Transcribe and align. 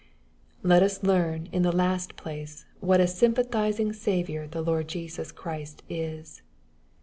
Let 0.63 0.81
us 0.81 1.03
learn 1.03 1.47
in 1.51 1.61
the 1.61 1.71
last 1.71 2.15
place, 2.15 2.65
what 2.79 2.99
a 2.99 3.03
sympathiimg 3.03 3.93
Saviour 3.93 4.47
the 4.47 4.63
Lord 4.63 4.87
Jesus 4.87 5.31
Christ 5.31 5.83
is. 5.89 6.41